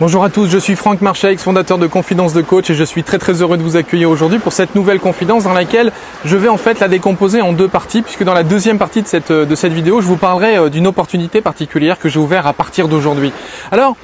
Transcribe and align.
Bonjour 0.00 0.24
à 0.24 0.30
tous, 0.30 0.48
je 0.48 0.56
suis 0.56 0.76
Franck 0.76 1.02
Marchex, 1.02 1.42
fondateur 1.42 1.76
de 1.76 1.86
Confidence 1.86 2.32
de 2.32 2.40
Coach 2.40 2.70
et 2.70 2.74
je 2.74 2.84
suis 2.84 3.02
très 3.02 3.18
très 3.18 3.42
heureux 3.42 3.58
de 3.58 3.62
vous 3.62 3.76
accueillir 3.76 4.08
aujourd'hui 4.08 4.38
pour 4.38 4.54
cette 4.54 4.74
nouvelle 4.74 4.98
confidence 4.98 5.44
dans 5.44 5.52
laquelle 5.52 5.92
je 6.24 6.38
vais 6.38 6.48
en 6.48 6.56
fait 6.56 6.80
la 6.80 6.88
décomposer 6.88 7.42
en 7.42 7.52
deux 7.52 7.68
parties 7.68 8.00
puisque 8.00 8.24
dans 8.24 8.32
la 8.32 8.42
deuxième 8.42 8.78
partie 8.78 9.02
de 9.02 9.06
cette, 9.06 9.30
de 9.30 9.54
cette 9.54 9.74
vidéo 9.74 10.00
je 10.00 10.06
vous 10.06 10.16
parlerai 10.16 10.56
euh, 10.56 10.70
d'une 10.70 10.86
opportunité 10.86 11.42
particulière 11.42 11.98
que 11.98 12.08
j'ai 12.08 12.18
ouverte 12.18 12.46
à 12.46 12.54
partir 12.54 12.88
d'aujourd'hui. 12.88 13.30
Alors 13.72 13.94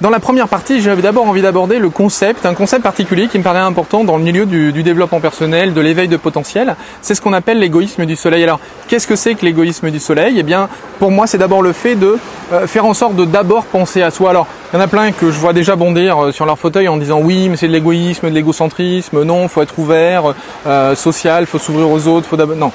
dans 0.00 0.10
la 0.10 0.20
première 0.20 0.46
partie, 0.46 0.80
j'avais 0.80 1.02
d'abord 1.02 1.26
envie 1.26 1.42
d'aborder 1.42 1.80
le 1.80 1.90
concept, 1.90 2.46
un 2.46 2.54
concept 2.54 2.84
particulier 2.84 3.26
qui 3.26 3.36
me 3.36 3.42
paraît 3.42 3.58
important 3.58 4.04
dans 4.04 4.16
le 4.16 4.22
milieu 4.22 4.46
du, 4.46 4.84
développement 4.84 5.18
personnel, 5.18 5.74
de 5.74 5.80
l'éveil 5.80 6.06
de 6.06 6.16
potentiel. 6.16 6.76
C'est 7.02 7.16
ce 7.16 7.20
qu'on 7.20 7.32
appelle 7.32 7.58
l'égoïsme 7.58 8.06
du 8.06 8.14
soleil. 8.14 8.44
Alors, 8.44 8.60
qu'est-ce 8.86 9.08
que 9.08 9.16
c'est 9.16 9.34
que 9.34 9.44
l'égoïsme 9.44 9.90
du 9.90 9.98
soleil? 9.98 10.36
Eh 10.38 10.44
bien, 10.44 10.68
pour 11.00 11.10
moi, 11.10 11.26
c'est 11.26 11.38
d'abord 11.38 11.62
le 11.62 11.72
fait 11.72 11.96
de 11.96 12.16
euh, 12.52 12.68
faire 12.68 12.84
en 12.84 12.94
sorte 12.94 13.16
de 13.16 13.24
d'abord 13.24 13.64
penser 13.64 14.02
à 14.02 14.12
soi. 14.12 14.30
Alors, 14.30 14.46
il 14.72 14.76
y 14.76 14.78
en 14.78 14.82
a 14.82 14.86
plein 14.86 15.10
que 15.10 15.32
je 15.32 15.38
vois 15.38 15.52
déjà 15.52 15.74
bondir 15.74 16.26
euh, 16.26 16.30
sur 16.30 16.46
leur 16.46 16.60
fauteuil 16.60 16.86
en 16.86 16.96
disant 16.96 17.18
oui, 17.20 17.48
mais 17.48 17.56
c'est 17.56 17.66
de 17.66 17.72
l'égoïsme, 17.72 18.30
de 18.30 18.34
l'égocentrisme. 18.34 19.24
Non, 19.24 19.48
faut 19.48 19.62
être 19.62 19.76
ouvert, 19.80 20.32
euh, 20.68 20.94
social, 20.94 21.46
faut 21.46 21.58
s'ouvrir 21.58 21.90
aux 21.90 22.06
autres, 22.06 22.28
faut 22.28 22.36
d'abord 22.36 22.54
non. 22.54 22.70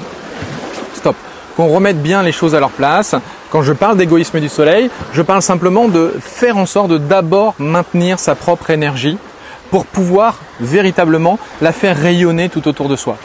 Stop. 0.94 1.16
Qu'on 1.56 1.68
remette 1.68 2.02
bien 2.02 2.22
les 2.22 2.34
choses 2.34 2.54
à 2.54 2.60
leur 2.60 2.72
place 2.72 3.16
quand 3.54 3.62
je 3.62 3.72
parle 3.72 3.98
d'égoïsme 3.98 4.40
du 4.40 4.50
soleil, 4.50 4.90
je 5.14 5.22
parle 5.22 5.44
simplement 5.44 5.88
de 5.88 6.12
faire 6.20 6.58
en 6.58 6.66
sorte 6.66 6.90
de 6.90 6.98
d'abord 6.98 7.54
maintenir 7.60 8.18
sa 8.18 8.34
propre 8.34 8.72
énergie 8.72 9.16
pour 9.70 9.86
pouvoir 9.86 10.40
véritablement 10.60 11.38
la 11.62 11.72
faire 11.72 11.96
rayonner 11.96 12.50
tout 12.50 12.68
autour 12.68 12.90
de 12.90 12.96
soi. 12.96 13.16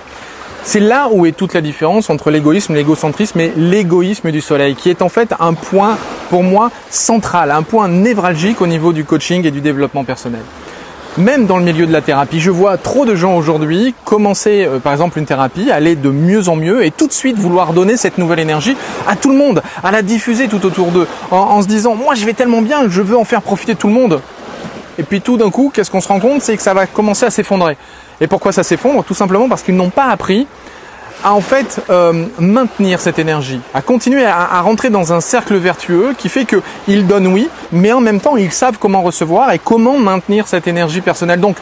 C'est 0.64 0.80
là 0.80 1.08
où 1.10 1.24
est 1.24 1.32
toute 1.32 1.54
la 1.54 1.62
différence 1.62 2.10
entre 2.10 2.30
l'égoïsme, 2.30 2.74
l'égocentrisme 2.74 3.40
et 3.40 3.54
l'égoïsme 3.56 4.30
du 4.30 4.42
soleil, 4.42 4.74
qui 4.74 4.90
est 4.90 5.00
en 5.00 5.08
fait 5.08 5.32
un 5.40 5.54
point 5.54 5.96
pour 6.28 6.42
moi 6.42 6.70
central, 6.90 7.50
un 7.50 7.62
point 7.62 7.88
névralgique 7.88 8.60
au 8.60 8.66
niveau 8.66 8.92
du 8.92 9.04
coaching 9.04 9.46
et 9.46 9.50
du 9.50 9.62
développement 9.62 10.04
personnel 10.04 10.42
même 11.18 11.46
dans 11.46 11.58
le 11.58 11.64
milieu 11.64 11.86
de 11.86 11.92
la 11.92 12.00
thérapie. 12.00 12.40
Je 12.40 12.50
vois 12.50 12.76
trop 12.78 13.04
de 13.04 13.14
gens 13.14 13.36
aujourd'hui 13.36 13.94
commencer 14.04 14.64
euh, 14.64 14.78
par 14.78 14.92
exemple 14.92 15.18
une 15.18 15.26
thérapie, 15.26 15.70
aller 15.70 15.96
de 15.96 16.10
mieux 16.10 16.48
en 16.48 16.56
mieux 16.56 16.84
et 16.84 16.90
tout 16.90 17.06
de 17.06 17.12
suite 17.12 17.36
vouloir 17.36 17.72
donner 17.72 17.96
cette 17.96 18.18
nouvelle 18.18 18.38
énergie 18.38 18.76
à 19.06 19.16
tout 19.16 19.30
le 19.30 19.36
monde, 19.36 19.62
à 19.82 19.90
la 19.90 20.02
diffuser 20.02 20.48
tout 20.48 20.64
autour 20.64 20.92
d'eux, 20.92 21.06
en, 21.30 21.60
se 21.60 21.66
disant 21.66 21.94
moi 21.94 22.14
je 22.14 22.24
vais 22.24 22.34
tellement 22.34 22.62
bien, 22.62 22.88
je 22.88 23.02
veux 23.02 23.16
en 23.16 23.24
faire 23.24 23.42
profiter 23.42 23.74
tout 23.74 23.88
le 23.88 23.94
monde. 23.94 24.20
Et 24.96 25.02
puis 25.02 25.20
tout 25.20 25.36
d'un 25.36 25.50
coup, 25.50 25.70
qu'est-ce 25.72 25.90
qu'on 25.90 26.00
se 26.00 26.08
rend 26.08 26.18
compte? 26.18 26.42
C'est 26.42 26.56
que 26.56 26.62
ça 26.62 26.74
va 26.74 26.86
commencer 26.86 27.26
à 27.26 27.30
s'effondrer. 27.30 27.76
Et 28.20 28.26
pourquoi 28.26 28.50
ça 28.50 28.64
s'effondre? 28.64 29.04
Tout 29.04 29.14
simplement 29.14 29.48
parce 29.48 29.62
qu'ils 29.62 29.76
n'ont 29.76 29.90
pas 29.90 30.06
appris 30.06 30.46
à 31.24 31.34
en 31.34 31.40
fait 31.40 31.80
euh, 31.90 32.26
maintenir 32.38 33.00
cette 33.00 33.18
énergie, 33.18 33.60
à 33.74 33.82
continuer 33.82 34.24
à, 34.24 34.60
rentrer 34.60 34.90
dans 34.90 35.12
un 35.12 35.20
cercle 35.20 35.56
vertueux 35.56 36.14
qui 36.16 36.28
fait 36.28 36.46
qu'ils 36.46 37.06
donnent 37.06 37.26
oui, 37.26 37.48
mais 37.72 37.92
en 37.92 38.00
même 38.00 38.20
temps 38.20 38.36
ils 38.36 38.52
savent 38.52 38.78
comment 38.78 39.02
recevoir 39.02 39.52
et 39.52 39.58
comment 39.58 39.98
maintenir 39.98 40.46
cette 40.46 40.66
énergie 40.66 41.00
personnelle. 41.00 41.40
Donc 41.40 41.56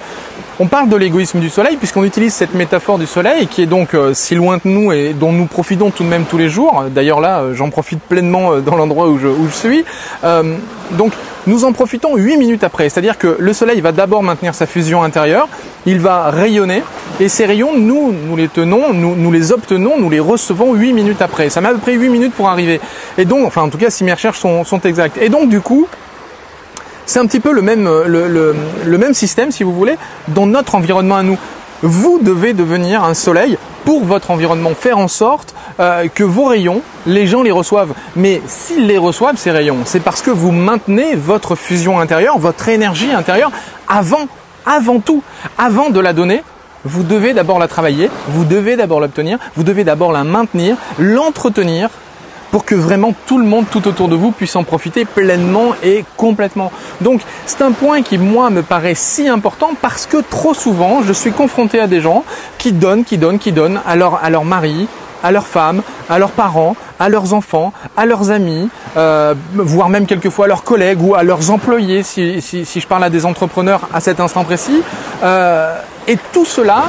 on 0.58 0.66
parle 0.68 0.88
de 0.88 0.96
l'égoïsme 0.96 1.38
du 1.38 1.50
soleil 1.50 1.76
puisqu'on 1.76 2.04
utilise 2.04 2.32
cette 2.32 2.54
métaphore 2.54 2.98
du 2.98 3.06
soleil 3.06 3.46
qui 3.46 3.60
est 3.62 3.66
donc 3.66 3.94
euh, 3.94 4.14
si 4.14 4.34
loin 4.34 4.56
de 4.56 4.68
nous 4.68 4.90
et 4.90 5.12
dont 5.12 5.32
nous 5.32 5.44
profitons 5.44 5.90
tout 5.90 6.02
de 6.02 6.08
même 6.08 6.24
tous 6.24 6.38
les 6.38 6.48
jours. 6.48 6.84
D'ailleurs 6.90 7.20
là, 7.20 7.40
euh, 7.40 7.54
j'en 7.54 7.68
profite 7.68 8.00
pleinement 8.00 8.54
euh, 8.54 8.60
dans 8.60 8.76
l'endroit 8.76 9.08
où 9.08 9.18
je, 9.18 9.28
où 9.28 9.48
je 9.48 9.54
suis. 9.54 9.84
donc 10.92 11.12
nous 11.46 11.64
en 11.64 11.72
profitons 11.72 12.16
8 12.16 12.38
minutes 12.38 12.64
après. 12.64 12.88
C'est-à-dire 12.88 13.18
que 13.18 13.36
le 13.38 13.52
soleil 13.52 13.80
va 13.80 13.92
d'abord 13.92 14.22
maintenir 14.22 14.54
sa 14.54 14.66
fusion 14.66 15.02
intérieure, 15.02 15.48
il 15.84 16.00
va 16.00 16.30
rayonner 16.30 16.82
et 17.20 17.28
ces 17.28 17.46
rayons, 17.46 17.76
nous, 17.76 18.12
nous 18.12 18.36
les 18.36 18.48
tenons, 18.48 18.92
nous, 18.92 19.14
nous 19.14 19.32
les 19.32 19.52
obtenons, 19.52 19.98
nous 19.98 20.10
les 20.10 20.20
recevons 20.20 20.74
8 20.74 20.92
minutes 20.92 21.22
après. 21.22 21.50
Ça 21.50 21.60
m'a 21.60 21.72
pris 21.74 21.94
8 21.94 22.08
minutes 22.08 22.34
pour 22.34 22.48
arriver. 22.48 22.80
Et 23.18 23.24
donc, 23.24 23.46
enfin 23.46 23.62
en 23.62 23.68
tout 23.68 23.78
cas 23.78 23.90
si 23.90 24.04
mes 24.04 24.12
recherches 24.12 24.38
sont, 24.38 24.64
sont 24.64 24.80
exactes. 24.80 25.18
Et 25.18 25.28
donc 25.28 25.48
du 25.48 25.60
coup, 25.60 25.86
c'est 27.06 27.20
un 27.20 27.26
petit 27.26 27.40
peu 27.40 27.52
le 27.52 27.62
même, 27.62 27.86
euh, 27.86 28.54
le, 28.84 28.98
même 28.98 29.14
système, 29.14 29.52
si 29.52 29.62
vous 29.62 29.72
voulez, 29.72 29.96
dans 30.28 30.46
notre 30.46 30.74
environnement 30.74 31.16
à 31.16 31.22
nous. 31.22 31.38
Vous 31.82 32.18
devez 32.20 32.52
devenir 32.52 33.04
un 33.04 33.14
soleil 33.14 33.58
pour 33.84 34.04
votre 34.04 34.30
environnement, 34.30 34.70
faire 34.74 34.98
en 34.98 35.08
sorte 35.08 35.54
euh, 35.78 36.08
que 36.12 36.24
vos 36.24 36.46
rayons, 36.46 36.82
les 37.06 37.26
gens 37.26 37.42
les 37.42 37.52
reçoivent. 37.52 37.94
Mais 38.16 38.42
s'ils 38.46 38.86
les 38.86 38.98
reçoivent, 38.98 39.36
ces 39.36 39.52
rayons, 39.52 39.78
c'est 39.84 40.00
parce 40.00 40.22
que 40.22 40.30
vous 40.30 40.50
maintenez 40.50 41.14
votre 41.14 41.54
fusion 41.54 42.00
intérieure, 42.00 42.38
votre 42.38 42.68
énergie 42.68 43.12
intérieure 43.12 43.52
avant, 43.88 44.26
avant 44.64 44.98
tout, 44.98 45.22
avant 45.58 45.90
de 45.90 46.00
la 46.00 46.12
donner. 46.12 46.42
Vous 46.84 47.02
devez 47.02 47.34
d'abord 47.34 47.58
la 47.58 47.68
travailler, 47.68 48.10
vous 48.28 48.44
devez 48.44 48.76
d'abord 48.76 49.00
l'obtenir, 49.00 49.38
vous 49.56 49.64
devez 49.64 49.84
d'abord 49.84 50.12
la 50.12 50.24
maintenir, 50.24 50.76
l'entretenir 50.98 51.90
pour 52.56 52.64
que 52.64 52.74
vraiment 52.74 53.12
tout 53.26 53.36
le 53.36 53.44
monde 53.44 53.66
tout 53.70 53.86
autour 53.86 54.08
de 54.08 54.16
vous 54.16 54.30
puisse 54.30 54.56
en 54.56 54.64
profiter 54.64 55.04
pleinement 55.04 55.74
et 55.82 56.06
complètement. 56.16 56.72
Donc 57.02 57.20
c'est 57.44 57.60
un 57.60 57.72
point 57.72 58.00
qui 58.00 58.16
moi 58.16 58.48
me 58.48 58.62
paraît 58.62 58.94
si 58.94 59.28
important 59.28 59.72
parce 59.82 60.06
que 60.06 60.22
trop 60.22 60.54
souvent 60.54 61.02
je 61.02 61.12
suis 61.12 61.32
confronté 61.32 61.80
à 61.80 61.86
des 61.86 62.00
gens 62.00 62.24
qui 62.56 62.72
donnent, 62.72 63.04
qui 63.04 63.18
donnent, 63.18 63.38
qui 63.38 63.52
donnent 63.52 63.82
à 63.86 63.94
leur, 63.94 64.24
à 64.24 64.30
leur 64.30 64.46
mari, 64.46 64.88
à 65.22 65.32
leurs 65.32 65.46
femmes, 65.46 65.82
à 66.08 66.18
leurs 66.18 66.30
parents, 66.30 66.76
à 66.98 67.10
leurs 67.10 67.34
enfants, 67.34 67.74
à 67.94 68.06
leurs 68.06 68.30
amis, 68.30 68.70
euh, 68.96 69.34
voire 69.52 69.90
même 69.90 70.06
quelquefois 70.06 70.46
à 70.46 70.48
leurs 70.48 70.64
collègues 70.64 71.02
ou 71.02 71.14
à 71.14 71.24
leurs 71.24 71.50
employés, 71.50 72.02
si 72.02 72.40
je 72.40 72.86
parle 72.86 73.04
à 73.04 73.10
des 73.10 73.26
entrepreneurs 73.26 73.86
à 73.92 74.00
cet 74.00 74.18
instant 74.18 74.44
précis. 74.44 74.80
Euh, 75.22 75.78
et 76.08 76.16
tout 76.32 76.46
cela, 76.46 76.84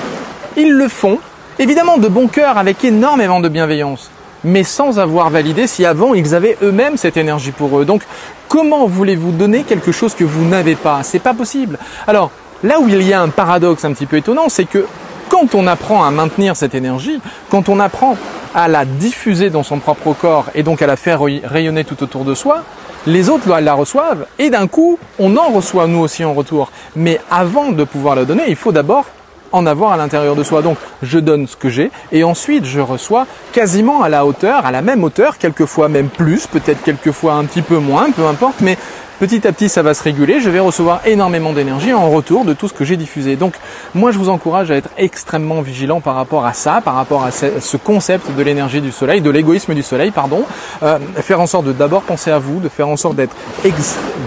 ils 0.56 0.72
le 0.72 0.88
font, 0.88 1.20
évidemment 1.60 1.98
de 1.98 2.08
bon 2.08 2.30
cœur, 2.30 2.58
avec 2.58 2.86
énormément 2.86 3.42
de 3.42 3.50
bienveillance 3.50 4.12
mais 4.44 4.64
sans 4.64 5.00
avoir 5.00 5.30
validé 5.30 5.68
si 5.68 5.86
avant 5.86 6.14
ils 6.14 6.36
avaient 6.36 6.58
eux-mêmes 6.62 6.98
cette 6.98 7.18
énergie 7.18 7.52
pour 7.52 7.80
eux. 7.80 7.86
Donc, 7.86 8.04
comment 8.48 8.88
voulez-vous 8.88 9.32
donner 9.32 9.64
quelque 9.64 9.92
chose 9.92 10.14
que 10.14 10.24
vous 10.24 10.46
n'avez 10.46 10.76
pas? 10.76 11.04
C'est 11.04 11.20
pas 11.20 11.34
possible. 11.34 11.78
Alors, 12.08 12.32
là 12.64 12.80
où 12.80 12.88
il 12.88 13.02
y 13.02 13.14
a 13.14 13.22
un 13.22 13.30
paradoxe 13.30 13.86
un 13.86 13.94
petit 13.94 14.06
peu 14.06 14.18
étonnant, 14.18 14.50
c'est 14.50 14.66
que 14.66 14.86
quand 15.30 15.56
on 15.56 15.68
apprend 15.68 16.04
à 16.04 16.12
maintenir 16.12 16.56
cette 16.56 16.76
énergie, 16.76 17.20
quand 17.50 17.70
on 17.70 17.80
apprend 17.80 18.18
à 18.56 18.68
la 18.68 18.86
diffuser 18.86 19.50
dans 19.50 19.64
son 19.64 19.80
propre 19.80 20.14
corps 20.14 20.46
et 20.56 20.64
donc 20.64 20.82
à 20.82 20.88
la 20.88 20.96
faire 20.96 21.22
rayonner 21.22 21.84
tout 21.84 22.02
autour 22.02 22.24
de 22.24 22.34
soi, 22.34 22.64
les 23.06 23.30
autres 23.30 23.48
la 23.60 23.74
reçoivent 23.74 24.26
et 24.40 24.50
d'un 24.50 24.68
coup, 24.68 24.98
on 25.20 25.38
en 25.38 25.50
reçoit 25.50 25.88
nous 25.88 26.00
aussi 26.00 26.24
en 26.26 26.34
retour. 26.34 26.72
Mais 26.96 27.20
avant 27.30 27.72
de 27.72 27.84
pouvoir 27.84 28.16
la 28.16 28.26
donner, 28.26 28.46
il 28.48 28.56
faut 28.56 28.72
d'abord 28.72 29.06
en 29.52 29.66
avoir 29.66 29.92
à 29.92 29.98
l'intérieur 29.98 30.36
de 30.36 30.44
soi. 30.44 30.62
Donc 30.62 30.78
je 31.02 31.20
donne 31.20 31.48
ce 31.48 31.56
que 31.56 31.70
j'ai 31.70 31.92
et 32.12 32.24
ensuite 32.24 32.66
je 32.66 32.80
reçois 32.80 33.26
quasiment 33.52 34.04
à 34.04 34.10
la 34.10 34.26
hauteur, 34.26 34.66
à 34.66 34.72
la 34.72 34.82
même 34.82 35.04
hauteur, 35.04 35.38
quelquefois 35.38 35.90
même 35.90 36.10
plus, 36.10 36.48
peut-être 36.48 36.84
quelquefois 36.84 37.34
un 37.34 37.46
petit 37.46 37.62
peu 37.62 37.78
moins, 37.78 38.12
peu 38.12 38.26
importe, 38.26 38.62
mais 38.62 38.78
petit 39.20 39.48
à 39.48 39.52
petit 39.52 39.70
ça 39.70 39.82
va 39.82 39.94
se 39.94 40.04
réguler, 40.04 40.40
je 40.40 40.50
vais 40.50 40.60
recevoir 40.60 41.02
énormément 41.06 41.54
d'énergie 41.54 41.94
en 41.94 42.10
retour 42.10 42.46
de 42.46 42.54
tout 42.54 42.68
ce 42.68 42.74
que 42.74 42.86
j'ai 42.86 42.98
diffusé. 42.98 43.36
Donc 43.36 43.56
moi 43.96 44.12
je 44.12 44.18
vous 44.18 44.30
encourage 44.30 44.72
à 44.72 44.76
être 44.76 44.90
extrêmement 44.98 45.62
vigilant 45.62 46.02
par 46.02 46.16
rapport 46.16 46.46
à 46.46 46.54
ça, 46.54 46.82
par 46.82 46.96
rapport 46.96 47.24
à 47.24 47.32
ce 47.32 47.78
concept 47.78 48.36
de 48.36 48.44
l'énergie 48.44 48.82
du 48.82 48.92
soleil, 48.92 49.22
de 49.22 49.30
l'égoïsme 49.30 49.74
du 49.74 49.84
soleil, 49.84 50.12
pardon, 50.12 50.44
euh, 50.84 51.00
faire 51.18 51.42
en 51.42 51.48
sorte 51.48 51.66
de 51.66 51.74
d'abord 51.74 52.04
penser 52.04 52.32
à 52.32 52.40
vous, 52.40 52.60
de 52.60 52.70
faire 52.70 52.88
en 52.88 52.98
sorte 52.98 53.16
d'être 53.16 53.36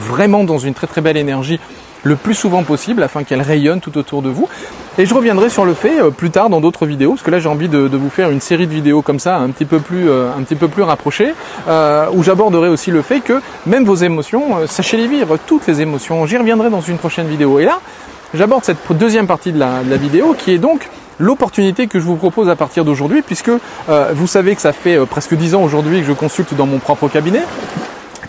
vraiment 0.00 0.44
dans 0.44 0.58
une 0.58 0.74
très 0.74 0.86
très 0.86 1.00
belle 1.00 1.16
énergie 1.16 1.60
le 2.02 2.16
plus 2.16 2.34
souvent 2.34 2.62
possible 2.62 3.02
afin 3.02 3.24
qu'elle 3.24 3.42
rayonne 3.42 3.80
tout 3.80 3.96
autour 3.98 4.22
de 4.22 4.28
vous. 4.28 4.48
Et 4.98 5.06
je 5.06 5.14
reviendrai 5.14 5.48
sur 5.48 5.64
le 5.64 5.74
fait 5.74 6.00
euh, 6.00 6.10
plus 6.10 6.30
tard 6.30 6.50
dans 6.50 6.60
d'autres 6.60 6.86
vidéos, 6.86 7.12
parce 7.12 7.22
que 7.22 7.30
là 7.30 7.40
j'ai 7.40 7.48
envie 7.48 7.68
de, 7.68 7.78
vous 7.78 8.10
faire 8.10 8.30
une 8.30 8.40
série 8.40 8.66
de 8.66 8.72
vidéos 8.72 9.02
comme 9.02 9.18
ça, 9.18 9.36
un 9.36 9.48
petit 9.50 9.64
peu 9.64 9.78
plus, 9.78 10.08
euh, 10.10 10.30
euh, 11.68 12.06
où 12.12 12.22
j'aborderai 12.22 12.68
aussi 12.68 12.90
le 12.90 13.02
fait 13.02 13.20
que 13.20 13.40
même 13.66 13.84
vos 13.84 13.94
émotions, 13.94 14.66
sachez 14.66 14.96
les 14.96 15.06
vivre, 15.06 15.38
toutes 15.46 15.66
les 15.66 15.80
émotions. 15.80 16.26
J'y 16.26 16.36
reviendrai 16.36 16.70
dans 16.70 16.80
une 16.80 16.98
prochaine 16.98 17.28
vidéo. 17.28 17.58
Et 17.60 17.64
là, 17.64 17.80
j'aborde 18.34 18.64
cette 18.64 18.78
deuxième 18.90 19.26
partie 19.26 19.52
de 19.52 19.58
la 19.58 19.96
vidéo, 19.96 20.34
qui 20.36 20.52
est 20.52 20.58
donc 20.58 20.88
l'opportunité 21.18 21.86
que 21.86 22.00
je 22.00 22.04
vous 22.04 22.16
propose 22.16 22.48
à 22.48 22.56
partir 22.56 22.84
d'aujourd'hui, 22.84 23.22
puisque 23.22 23.50
vous 24.14 24.26
savez 24.26 24.54
que 24.54 24.62
ça 24.62 24.72
fait 24.72 24.98
presque 25.06 25.34
dix 25.34 25.54
ans 25.54 25.62
aujourd'hui 25.62 26.00
que 26.00 26.06
je 26.06 26.12
consulte 26.12 26.54
dans 26.54 26.66
mon 26.66 26.78
propre 26.78 27.08
cabinet 27.08 27.42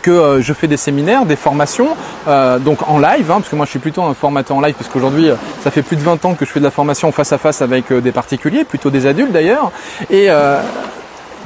que 0.02 0.12
euh, 0.12 0.42
je 0.42 0.54
fais 0.54 0.68
des 0.68 0.78
séminaires, 0.78 1.26
des 1.26 1.36
formations, 1.36 1.96
euh, 2.28 2.60
donc 2.60 2.88
en 2.88 3.00
live, 3.00 3.30
hein, 3.32 3.36
parce 3.36 3.50
que 3.50 3.56
moi 3.56 3.66
je 3.66 3.72
suis 3.72 3.80
plutôt 3.80 4.04
un 4.04 4.14
formateur 4.14 4.58
en 4.58 4.62
live, 4.62 4.76
puisqu'aujourd'hui 4.76 5.30
euh, 5.30 5.36
ça 5.64 5.72
fait 5.72 5.82
plus 5.82 5.96
de 5.96 6.02
20 6.02 6.26
ans 6.26 6.34
que 6.34 6.46
je 6.46 6.52
fais 6.52 6.60
de 6.60 6.66
la 6.66 6.72
formation 6.72 7.12
face 7.12 7.32
à 7.32 7.38
face 7.38 7.62
avec 7.62 7.92
des 7.94 8.12
particuliers, 8.12 8.64
plutôt 8.64 8.90
des 8.90 9.06
adultes 9.06 9.32
d'ailleurs, 9.32 9.72
et 10.10 10.30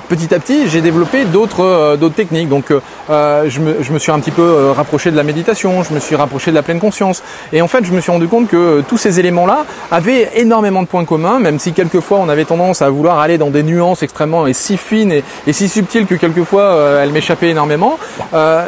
petit 0.07 0.33
à 0.33 0.39
petit, 0.39 0.67
j'ai 0.67 0.81
développé 0.81 1.25
d'autres 1.25 1.63
euh, 1.63 2.09
techniques. 2.09 2.49
Donc, 2.49 2.71
euh, 2.71 2.79
euh, 3.09 3.45
je, 3.47 3.59
me, 3.59 3.81
je, 3.81 3.91
me, 3.91 3.99
suis 3.99 4.11
un 4.11 4.19
petit 4.19 4.31
peu 4.31 4.71
rapproché 4.71 5.11
de 5.11 5.15
la 5.15 5.23
méditation, 5.23 5.83
je 5.83 5.93
me 5.93 5.99
suis 5.99 6.15
rapproché 6.15 6.51
de 6.51 6.55
la 6.55 6.63
pleine 6.63 6.79
conscience. 6.79 7.23
Et 7.51 7.61
en 7.61 7.67
fait, 7.67 7.83
je 7.83 7.91
me 7.91 8.01
suis 8.01 8.11
rendu 8.11 8.27
compte 8.27 8.47
que 8.47 8.81
tous 8.87 8.97
ces 8.97 9.19
éléments-là 9.19 9.65
avaient 9.91 10.31
énormément 10.35 10.81
de 10.81 10.87
points 10.87 11.05
communs, 11.05 11.39
même 11.39 11.59
si 11.59 11.73
quelquefois 11.73 12.19
on 12.19 12.29
avait 12.29 12.45
tendance 12.45 12.81
à 12.81 12.89
vouloir 12.89 13.19
aller 13.19 13.37
dans 13.37 13.49
des 13.49 13.63
nuances 13.63 14.03
extrêmement 14.03 14.47
et 14.47 14.53
si 14.53 14.77
fines 14.77 15.11
et, 15.11 15.23
et 15.47 15.53
si 15.53 15.69
subtiles 15.69 16.05
que 16.05 16.15
quelquefois 16.15 16.99
elles 17.01 17.11
m'échappaient 17.11 17.49
énormément. 17.49 17.97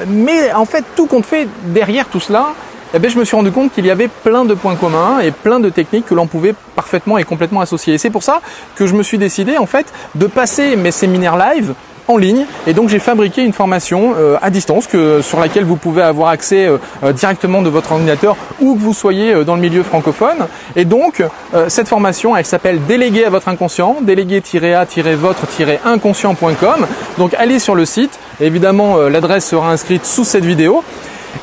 mais 0.08 0.54
en 0.54 0.66
fait, 0.66 0.84
tout 0.96 1.08
compte 1.08 1.26
fait 1.26 1.48
derrière 1.66 2.08
tout 2.08 2.20
cela, 2.20 2.54
eh 2.94 3.00
bien, 3.00 3.10
je 3.10 3.18
me 3.18 3.26
suis 3.26 3.36
rendu 3.36 3.52
compte 3.52 3.74
qu'il 3.74 3.86
y 3.86 3.92
avait 3.92 4.08
plein 4.08 4.46
de 4.46 4.54
points 4.54 4.76
communs 4.76 5.20
et 5.20 5.32
plein 5.32 5.60
de 5.60 5.68
techniques 5.70 6.06
que 6.06 6.14
l'on 6.14 6.28
pouvait 6.28 6.56
parfaitement 6.76 7.18
et 7.18 7.26
complètement 7.26 7.60
associer. 7.62 7.96
Et 7.96 7.98
c'est 7.98 8.10
pour 8.10 8.24
ça 8.24 8.40
que 8.76 8.88
je 8.88 8.94
me 8.94 9.04
suis 9.04 9.18
décidé 9.18 9.58
en 9.58 9.66
fait 9.66 9.92
de 10.16 10.28
passer 10.28 10.78
mes 10.78 10.92
séminaires 10.92 11.38
live 11.38 11.74
en 12.08 12.16
ligne. 12.16 12.46
Et 12.66 12.74
donc 12.74 12.88
j'ai 12.88 13.00
fabriqué 13.00 13.44
une 13.44 13.52
formation 13.52 14.14
euh, 14.18 14.38
à 14.42 14.50
distance 14.50 14.88
que, 14.88 15.22
sur 15.22 15.42
laquelle 15.42 15.66
vous 15.66 15.76
pouvez 15.76 16.02
avoir 16.02 16.30
accès 16.30 16.66
euh, 16.66 16.78
directement 17.12 17.62
de 17.62 17.68
votre 17.68 17.92
ordinateur 17.92 18.38
où 18.62 18.76
que 18.76 18.80
vous 18.80 18.94
soyez 18.94 19.44
dans 19.44 19.56
le 19.56 19.62
milieu 19.62 19.84
francophone. 19.84 20.48
Et 20.78 20.86
donc 20.86 21.22
cette 21.68 21.90
formation, 21.90 22.38
elle 22.38 22.46
s'appelle 22.46 22.80
Déléguer 22.86 23.26
à 23.26 23.30
votre 23.30 23.50
inconscient, 23.50 23.98
déléguer-à-votre-inconscient.com. 24.02 26.88
Donc 27.18 27.34
allez 27.38 27.60
sur 27.60 27.76
le 27.76 27.84
site. 27.84 28.18
Évidemment, 28.40 29.10
l'adresse 29.10 29.48
sera 29.48 29.70
inscrite 29.72 30.06
sous 30.06 30.24
cette 30.24 30.46
vidéo. 30.46 30.86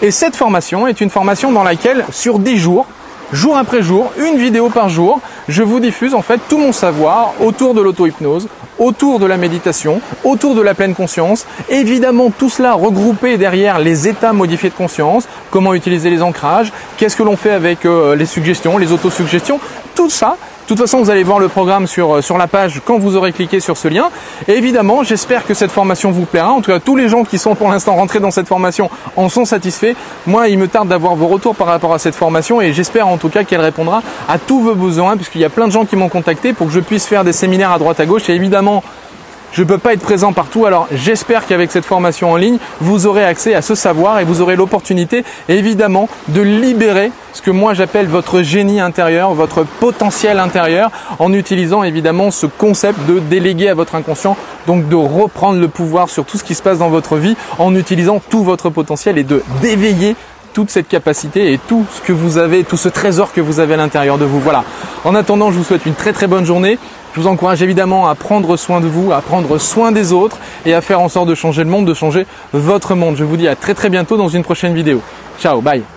Et 0.03 0.11
cette 0.11 0.37
formation 0.37 0.87
est 0.87 1.01
une 1.01 1.11
formation 1.11 1.53
dans 1.53 1.63
laquelle, 1.63 2.05
sur 2.11 2.39
10 2.39 2.59
jours, 2.59 2.87
jour 3.33 3.57
après 3.57 3.83
jour, 3.83 4.13
une 4.19 4.37
vidéo 4.37 4.69
par 4.69 4.89
jour, 4.89 5.21
je 5.49 5.63
vous 5.63 5.81
diffuse 5.81 6.15
en 6.15 6.23
fait 6.23 6.41
tout 6.49 6.59
mon 6.59 6.73
savoir 6.73 7.33
autour 7.41 7.75
de 7.75 7.81
l'auto-hypnose, 7.81 8.49
autour 8.79 9.19
de 9.19 9.27
la 9.27 9.37
méditation, 9.37 10.01
autour 10.25 10.55
de 10.55 10.61
la 10.61 10.75
pleine 10.75 10.95
conscience. 10.95 11.47
Évidemment, 11.69 12.31
tout 12.31 12.49
cela 12.49 12.75
regroupé 12.75 13.37
derrière 13.37 13.79
les 13.79 14.09
états 14.09 14.33
modifiés 14.33 14.71
de 14.71 14.75
conscience, 14.75 15.29
comment 15.51 15.75
utiliser 15.75 16.11
les 16.11 16.23
ancrages, 16.23 16.73
qu'est-ce 16.97 17.17
que 17.17 17.23
l'on 17.23 17.37
fait 17.37 17.53
avec 17.53 17.85
euh, 17.85 18.17
les 18.17 18.27
suggestions, 18.27 18.79
les 18.79 18.93
autosuggestions, 18.93 19.61
tout 19.95 20.11
ça, 20.11 20.37
de 20.65 20.69
toute 20.69 20.79
façon, 20.79 21.01
vous 21.01 21.11
allez 21.11 21.25
voir 21.25 21.39
le 21.39 21.49
programme 21.49 21.87
sur, 21.87 22.17
euh, 22.17 22.23
sur 22.23 22.39
la 22.39 22.47
page 22.47 22.81
quand 22.83 22.99
vous 22.99 23.17
aurez 23.17 23.33
cliqué 23.33 23.61
sur 23.61 23.77
ce 23.77 23.87
lien. 23.87 24.09
Et 24.49 24.53
évidemment, 24.53 25.03
j'espère 25.03 25.47
que 25.47 25.53
cette 25.53 25.71
formation 25.71 26.11
vous 26.11 26.25
plaira. 26.25 26.53
En 26.53 26.63
tout 26.63 26.71
cas, 26.71 26.81
tous 26.81 26.97
les 26.97 27.11
gens 27.11 27.23
qui 27.25 27.37
sont 27.37 27.55
pour 27.55 27.69
l'instant 27.69 27.97
rentrés 27.97 28.19
dans 28.19 28.31
cette 28.31 28.49
formation 28.49 28.89
en 29.17 29.29
sont 29.29 29.45
satisfaits. 29.45 29.93
Moi, 30.27 30.49
il 30.49 30.57
me 30.59 30.67
tarde 30.67 30.89
d'avoir 30.89 31.17
vos 31.17 31.27
retours 31.27 31.55
par 31.55 31.67
rapport 31.67 31.93
à 31.93 31.99
cette 31.99 32.15
formation 32.15 32.63
et 32.63 32.73
j'espère 32.73 33.09
en 33.09 33.19
tout 33.19 33.29
cas 33.29 33.45
qu'elle 33.45 33.61
répondra 33.61 34.03
à 34.27 34.39
tous 34.39 34.61
vos 34.61 34.75
besoins 34.75 35.17
puisqu'il 35.17 35.43
y 35.43 35.45
a 35.45 35.51
plein 35.51 35.67
de 35.67 35.73
gens 35.73 35.85
qui 35.85 35.97
m'ont 35.97 36.09
contacté 36.09 36.55
pour 36.55 36.69
que 36.69 36.73
je 36.73 36.81
puisse 36.81 37.07
faire 37.07 37.25
des 37.25 37.35
séminaires 37.35 37.73
à 37.73 37.79
droite 37.79 38.01
à 38.01 38.07
gauche. 38.07 38.31
Et 38.31 38.35
évidemment, 38.35 38.83
je 39.55 39.63
ne 39.63 39.69
peux 39.69 39.79
pas 39.79 39.93
être 39.93 40.03
présent 40.03 40.33
partout, 40.33 40.67
alors 40.67 40.89
j'espère 40.93 41.47
qu'avec 41.47 41.71
cette 41.71 41.85
formation 41.85 42.33
en 42.33 42.37
ligne, 42.37 42.59
vous 42.81 43.07
aurez 43.07 43.25
accès 43.25 43.55
à 43.55 43.63
ce 43.63 43.77
savoir 43.77 44.19
et 44.19 44.25
vous 44.25 44.41
aurez 44.41 44.57
l'opportunité 44.57 45.25
évidemment 45.49 46.09
de 46.29 46.41
libérer 46.41 47.13
ce 47.33 47.41
que 47.41 47.53
moi 47.53 47.73
j'appelle 47.73 48.09
votre 48.09 48.43
génie 48.43 48.81
intérieur, 48.81 49.33
votre 49.33 49.63
potentiel 49.63 50.41
intérieur, 50.41 50.91
en 51.21 51.33
utilisant 51.33 51.85
évidemment 51.85 52.33
ce 52.33 52.47
concept 52.47 52.99
de 53.07 53.21
déléguer 53.21 53.69
à 53.69 53.75
votre 53.75 53.95
inconscient, 53.95 54.37
donc 54.67 54.89
de 54.89 54.97
reprendre 54.97 55.61
le 55.61 55.69
pouvoir 55.69 56.11
sur 56.11 56.25
tout 56.25 56.37
ce 56.37 56.43
qui 56.43 56.57
se 56.57 56.63
passe 56.63 56.79
dans 56.79 56.91
votre 56.91 57.17
vie 57.17 57.37
en 57.59 57.77
utilisant 57.77 58.21
tout 58.29 58.43
votre 58.43 58.71
potentiel 58.71 59.19
et 59.19 59.25
de 59.25 59.41
d'éveiller 59.63 60.17
toute 60.53 60.71
cette 60.71 60.89
capacité 60.89 61.53
et 61.53 61.59
tout 61.59 61.85
ce 61.95 62.01
que 62.01 62.13
vous 62.13 62.39
avez, 62.39 62.65
tout 62.65 62.77
ce 62.77 62.89
trésor 62.89 63.33
que 63.33 63.41
vous 63.41 63.61
avez 63.61 63.75
à 63.75 63.77
l'intérieur 63.77 64.19
de 64.19 64.25
vous. 64.25 64.41
Voilà. 64.41 64.65
En 65.05 65.15
attendant, 65.15 65.51
je 65.51 65.59
vous 65.59 65.65
souhaite 65.65 65.87
une 65.87 65.95
très 65.95 66.13
très 66.13 66.27
bonne 66.27 66.45
journée. 66.45 66.79
Je 67.15 67.21
vous 67.21 67.29
encourage 67.29 67.63
évidemment 67.63 68.09
à 68.09 68.17
prendre 68.17 68.57
soin 68.57 68.81
de 68.81 68.89
vous, 68.89 69.13
à 69.13 69.23
prendre 69.23 69.57
soin 69.59 69.93
des 69.93 70.13
autres 70.13 70.39
et 70.67 70.75
à 70.75 70.81
faire 70.81 71.01
en 71.01 71.09
sorte 71.09 71.29
de 71.29 71.37
changer 71.37 71.63
le 71.63 71.71
monde, 71.71 71.87
de 71.87 71.95
changer 71.95 72.27
votre 72.53 72.97
monde. 72.97 73.15
Je 73.17 73.23
vous 73.23 73.37
dis 73.37 73.47
à 73.47 73.55
très 73.55 73.75
très 73.75 73.89
bientôt 73.89 74.17
dans 74.17 74.29
une 74.29 74.43
prochaine 74.43 74.75
vidéo. 74.75 75.01
Ciao, 75.39 75.61
bye 75.61 75.94